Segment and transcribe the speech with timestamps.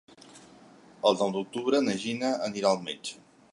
[1.09, 3.23] El nou d'octubre na Gina anirà al metge.